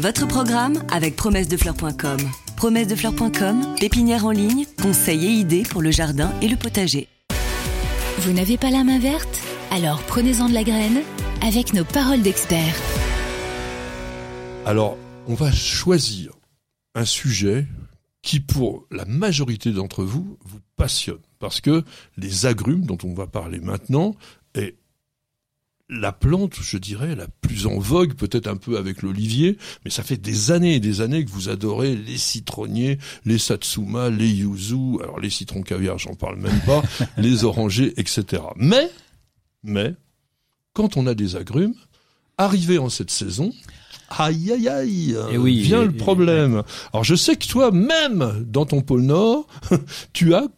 [0.00, 2.18] Votre programme avec promessedefleurs.com.
[2.56, 7.08] Promessedefleurs.com, pépinière en ligne, conseils et idées pour le jardin et le potager.
[8.20, 9.40] Vous n'avez pas la main verte?
[9.72, 11.00] Alors prenez-en de la graine
[11.42, 12.76] avec nos paroles d'experts.
[14.66, 16.30] Alors, on va choisir
[16.94, 17.66] un sujet
[18.22, 21.18] qui, pour la majorité d'entre vous, vous passionne.
[21.40, 21.82] Parce que
[22.16, 24.14] les agrumes dont on va parler maintenant
[24.54, 24.76] est
[25.90, 30.02] la plante, je dirais, la plus en vogue, peut-être un peu avec l'olivier, mais ça
[30.02, 34.98] fait des années et des années que vous adorez les citronniers, les satsuma, les yuzu,
[35.02, 36.82] alors les citrons caviar, j'en parle même pas,
[37.16, 38.42] les orangers, etc.
[38.56, 38.90] Mais,
[39.62, 39.94] mais,
[40.74, 41.74] quand on a des agrumes,
[42.36, 43.52] arrivé en cette saison,
[44.10, 46.62] aïe aïe aïe, Et oui, vient et- le problème.
[46.92, 49.46] Alors je sais que toi, même dans ton pôle Nord,
[50.12, 50.48] tu as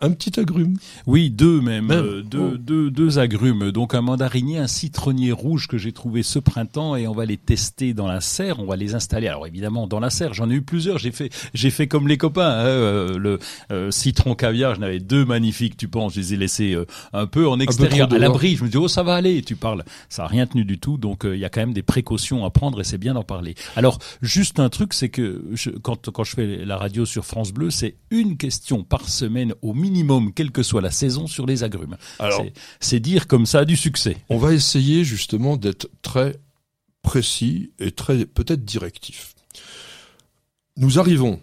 [0.00, 0.76] un petit agrume.
[1.06, 1.98] Oui, deux même, Même.
[2.04, 2.56] euh, deux, Oh.
[2.56, 3.72] deux, deux agrumes.
[3.72, 7.36] Donc un mandarinier, un citronnier rouge que j'ai trouvé ce printemps et on va les
[7.36, 8.60] tester dans la serre.
[8.60, 9.26] On va les installer.
[9.26, 10.98] Alors évidemment dans la serre, j'en ai eu plusieurs.
[10.98, 12.48] J'ai fait, j'ai fait comme les copains.
[12.48, 13.38] hein, euh, le
[13.72, 15.76] euh, citron caviar, j'en avais deux magnifiques.
[15.76, 16.76] Tu penses, je les ai laissés
[17.12, 18.54] un peu en extérieur, à l'abri.
[18.54, 19.42] Je me dis oh ça va aller.
[19.42, 20.96] Tu parles, ça a rien tenu du tout.
[20.96, 23.56] Donc il y a quand même des précautions à prendre et c'est bien d'en parler.
[23.74, 27.52] Alors juste un truc, c'est que je, quand quand je fais la radio sur France
[27.52, 29.87] Bleu, c'est une question par semaine au minimum,
[30.34, 31.96] quelle que soit la saison, sur les agrumes.
[32.18, 32.44] Alors,
[32.80, 34.16] C'est dire comme ça du succès.
[34.28, 36.36] on va essayer justement d'être très
[37.02, 39.34] précis et très peut-être directif.
[40.76, 41.40] Nous arrivons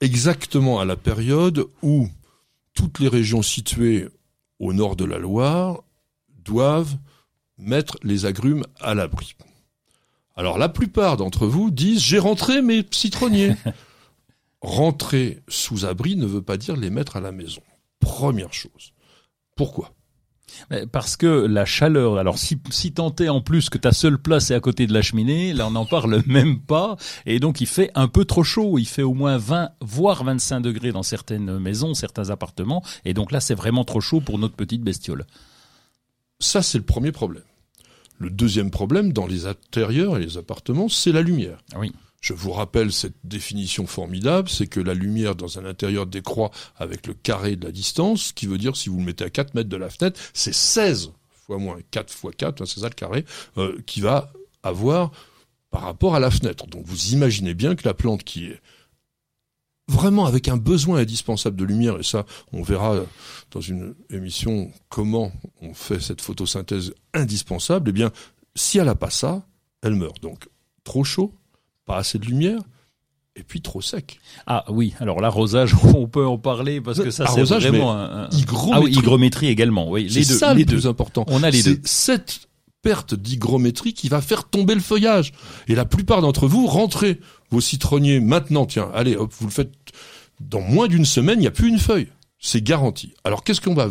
[0.00, 2.08] exactement à la période où
[2.74, 4.08] toutes les régions situées
[4.58, 5.82] au nord de la Loire
[6.44, 6.96] doivent
[7.58, 9.34] mettre les agrumes à l'abri.
[10.36, 13.54] Alors la plupart d'entre vous disent j'ai rentré mes citronniers.
[14.60, 17.62] Rentrer sous abri ne veut pas dire les mettre à la maison.
[17.98, 18.92] Première chose.
[19.56, 19.94] Pourquoi?
[20.90, 24.50] Parce que la chaleur, alors si, si tant est en plus que ta seule place
[24.50, 27.68] est à côté de la cheminée, là on n'en parle même pas, et donc il
[27.68, 31.58] fait un peu trop chaud, il fait au moins 20, voire 25 degrés dans certaines
[31.58, 35.24] maisons, certains appartements, et donc là c'est vraiment trop chaud pour notre petite bestiole.
[36.40, 37.44] Ça, c'est le premier problème.
[38.18, 41.62] Le deuxième problème dans les intérieurs et les appartements, c'est la lumière.
[41.76, 41.92] Oui.
[42.20, 47.06] Je vous rappelle cette définition formidable, c'est que la lumière dans un intérieur décroît avec
[47.06, 49.54] le carré de la distance, ce qui veut dire si vous le mettez à 4
[49.54, 51.12] mètres de la fenêtre, c'est 16
[51.46, 53.24] fois moins 4 fois 4, hein, c'est ça le carré,
[53.56, 54.32] euh, qui va
[54.62, 55.12] avoir
[55.70, 56.66] par rapport à la fenêtre.
[56.66, 58.60] Donc vous imaginez bien que la plante qui est
[59.88, 62.96] vraiment avec un besoin indispensable de lumière, et ça on verra
[63.50, 65.32] dans une émission comment
[65.62, 68.12] on fait cette photosynthèse indispensable, eh bien
[68.54, 69.46] si elle n'a pas ça,
[69.82, 70.20] elle meurt.
[70.22, 70.48] Donc
[70.84, 71.34] trop chaud,
[71.90, 72.60] pas assez de lumière,
[73.36, 74.20] et puis trop sec.
[74.46, 78.72] Ah oui, alors l'arrosage, on peut en parler parce que ça c'est vraiment un, Hygrométrie.
[78.72, 80.76] Ah oui, hygrométrie également, oui, les C'est deux, ça les le deux.
[80.76, 81.24] plus important.
[81.28, 81.80] On a les C'est deux.
[81.84, 82.40] cette
[82.82, 85.32] perte d'hygrométrie qui va faire tomber le feuillage.
[85.68, 87.20] Et la plupart d'entre vous, rentrez
[87.50, 89.72] vos citronniers maintenant, tiens, allez, hop, vous le faites
[90.40, 92.08] dans moins d'une semaine, il n'y a plus une feuille.
[92.38, 93.12] C'est garanti.
[93.24, 93.88] Alors qu'est-ce qu'on va,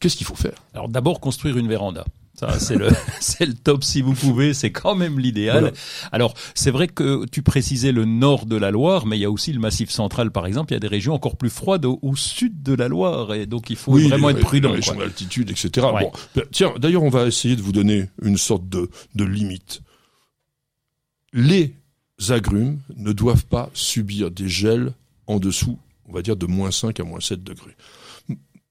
[0.00, 0.56] qu'est-ce qu'il faut faire?
[0.74, 2.04] Alors d'abord construire une véranda.
[2.42, 2.88] Ça, c'est le,
[3.20, 5.60] c'est le top si vous pouvez, c'est quand même l'idéal.
[5.60, 5.76] Voilà.
[6.10, 9.30] Alors, c'est vrai que tu précisais le nord de la Loire, mais il y a
[9.30, 10.72] aussi le massif central, par exemple.
[10.72, 13.46] Il y a des régions encore plus froides au, au sud de la Loire, et
[13.46, 14.72] donc il faut vraiment les- être prudent.
[14.74, 15.86] les d'altitude, etc.
[15.94, 16.02] Ouais.
[16.34, 19.80] Bon, tiens, d'ailleurs, on va essayer de vous donner une sorte de, de limite.
[21.32, 21.74] Les
[22.28, 24.92] agrumes ne doivent pas subir des gels
[25.26, 27.76] en dessous, on va dire, de moins 5 à moins 7 degrés.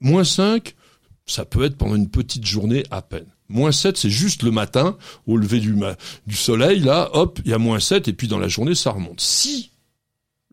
[0.00, 0.74] Moins 5,
[1.26, 3.26] ça peut être pendant une petite journée à peine.
[3.50, 4.96] Moins 7, c'est juste le matin,
[5.26, 5.96] au lever du, ma-
[6.26, 8.92] du soleil, là, hop, il y a moins 7, et puis dans la journée, ça
[8.92, 9.20] remonte.
[9.20, 9.72] Si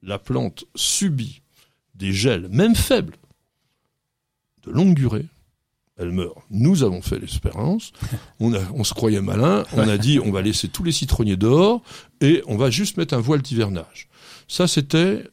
[0.02, 1.42] la plante subit
[1.96, 3.16] des gels, même faibles,
[4.66, 5.26] de longue durée,
[5.98, 6.38] elle meurt.
[6.52, 7.92] Nous avons fait l'expérience,
[8.40, 11.82] on, on se croyait malin, on a dit on va laisser tous les citronniers dehors
[12.22, 14.08] et on va juste mettre un voile d'hivernage.
[14.48, 15.24] Ça, c'était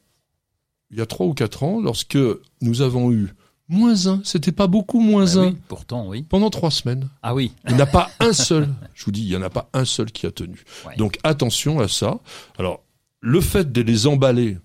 [0.91, 2.17] il y a trois ou quatre ans, lorsque
[2.61, 3.33] nous avons eu
[3.67, 6.23] moins un, c'était pas beaucoup moins Bah un, oui, pourtant, oui.
[6.23, 7.09] pendant trois semaines.
[7.23, 7.51] Ah oui.
[7.67, 9.69] Il n'y en a pas un seul, je vous dis, il n'y en a pas
[9.73, 10.63] un seul qui a tenu.
[10.85, 10.95] Ouais.
[10.97, 12.19] Donc attention à ça.
[12.57, 12.83] Alors,
[13.21, 14.57] le fait de les emballer,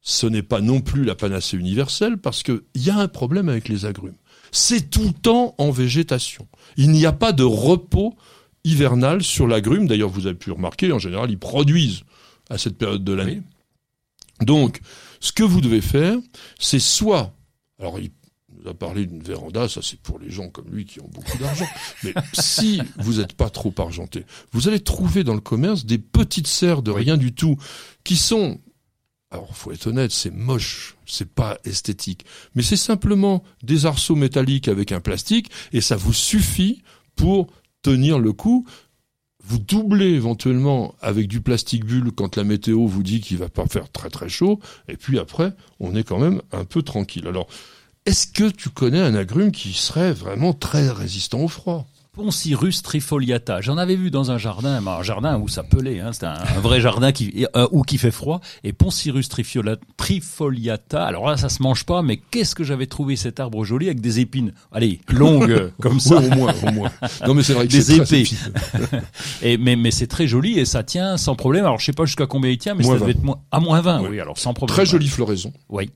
[0.00, 3.48] ce n'est pas non plus la panacée universelle parce que il y a un problème
[3.48, 4.14] avec les agrumes.
[4.52, 6.46] C'est tout le temps en végétation.
[6.76, 8.14] Il n'y a pas de repos
[8.62, 9.88] hivernal sur l'agrume.
[9.88, 12.02] D'ailleurs, vous avez pu remarquer, en général, ils produisent
[12.50, 13.42] à cette période de l'année.
[14.42, 14.80] Donc,
[15.20, 16.16] ce que vous devez faire,
[16.58, 17.32] c'est soit,
[17.80, 18.10] alors il
[18.66, 21.66] a parlé d'une véranda, ça c'est pour les gens comme lui qui ont beaucoup d'argent,
[22.02, 26.46] mais si vous n'êtes pas trop argenté, vous allez trouver dans le commerce des petites
[26.46, 27.56] serres de rien du tout
[28.04, 28.60] qui sont
[29.30, 32.24] alors, faut être honnête, c'est moche, c'est pas esthétique,
[32.54, 36.82] mais c'est simplement des arceaux métalliques avec un plastique et ça vous suffit
[37.16, 37.48] pour
[37.82, 38.64] tenir le coup.
[39.46, 43.66] vous doublez éventuellement avec du plastique bulle quand la météo vous dit qu'il va pas
[43.66, 44.58] faire très très chaud,
[44.88, 47.26] et puis après, on est quand même un peu tranquille.
[47.26, 47.46] Alors,
[48.06, 51.86] est-ce que tu connais un agrume qui serait vraiment très résistant au froid?
[52.12, 53.60] Poncirus trifoliata.
[53.60, 56.80] J'en avais vu dans un jardin, un jardin où ça pelait, hein, c'est un, vrai
[56.80, 58.40] jardin qui euh, où qui fait froid.
[58.62, 59.28] Et Poncirus
[59.96, 61.04] trifoliata.
[61.04, 64.00] Alors là, ça se mange pas, mais qu'est-ce que j'avais trouvé cet arbre joli avec
[64.00, 66.18] des épines, allez, longues comme ça.
[66.18, 66.92] au moins, au moins.
[67.26, 68.28] Non mais c'est vrai que des épées.
[69.42, 71.64] et mais mais c'est très joli et ça tient sans problème.
[71.64, 73.80] Alors je sais pas jusqu'à combien il tient, mais ça devait être moins, à moins
[73.80, 74.02] 20.
[74.08, 74.76] Oui, alors sans problème.
[74.76, 75.52] Très jolie floraison.
[75.68, 75.90] Oui.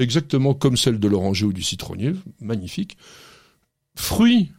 [0.00, 2.96] Exactement comme celle de l'oranger ou du citronnier, magnifique.
[3.94, 4.50] Fruits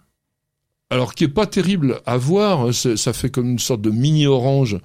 [0.92, 4.28] alors qui est pas terrible à voir, hein, ça fait comme une sorte de mini
[4.28, 4.78] orange,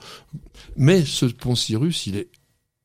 [0.77, 2.29] mais ce poncirus, il est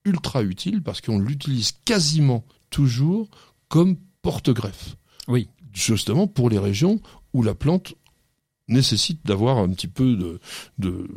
[0.06, 3.30] ultra utile parce qu'on l'utilise quasiment toujours
[3.70, 4.96] comme porte-greffe.
[5.28, 5.50] Oui.
[5.72, 7.00] Justement pour les régions
[7.34, 7.94] où la plante
[8.68, 10.40] nécessite d'avoir un petit peu de,
[10.80, 11.08] de,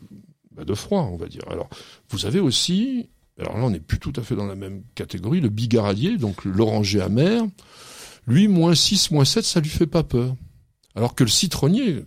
[0.53, 1.43] bah, de froid, on va dire.
[1.51, 1.71] Alors,
[2.11, 3.09] vous avez aussi,
[3.39, 6.45] alors là on n'est plus tout à fait dans la même catégorie, le bigaradier, donc
[6.45, 7.43] l'oranger amer.
[8.27, 10.35] Lui, moins 6, moins 7, ça lui fait pas peur.
[10.95, 12.05] Alors que le citronnier,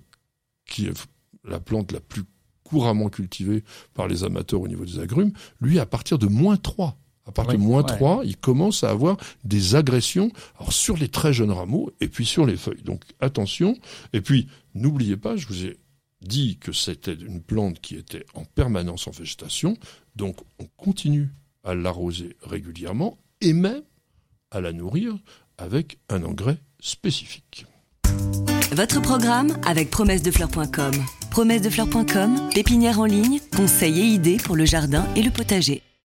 [0.66, 1.08] qui est
[1.44, 2.24] la plante la plus
[2.64, 3.64] couramment cultivée
[3.94, 5.32] par les amateurs au niveau des agrumes,
[5.62, 6.98] lui, à partir de moins 3,
[7.28, 11.34] à partir de moins 3, il commence à avoir des agressions alors sur les très
[11.34, 12.84] jeunes rameaux et puis sur les feuilles.
[12.84, 13.78] Donc attention.
[14.14, 15.78] Et puis, n'oubliez pas, je vous ai
[16.22, 19.78] dit que c'était une plante qui était en permanence en végétation.
[20.18, 21.30] Donc on continue
[21.64, 23.84] à l'arroser régulièrement et même
[24.50, 25.16] à la nourrir
[25.58, 27.66] avec un engrais spécifique.
[28.72, 30.92] Votre programme avec promessedefleurs.com.
[31.32, 35.84] Promessedefleurs.com, pépinière en ligne, conseils et idées pour le jardin et le potager.